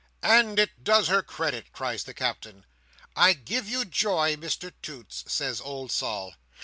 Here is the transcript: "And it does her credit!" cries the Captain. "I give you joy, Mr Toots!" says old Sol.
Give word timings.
"And 0.23 0.57
it 0.57 0.83
does 0.83 1.09
her 1.09 1.21
credit!" 1.21 1.71
cries 1.71 2.05
the 2.05 2.15
Captain. 2.15 2.65
"I 3.15 3.33
give 3.33 3.69
you 3.69 3.85
joy, 3.85 4.35
Mr 4.35 4.71
Toots!" 4.81 5.23
says 5.27 5.61
old 5.61 5.91
Sol. 5.91 6.33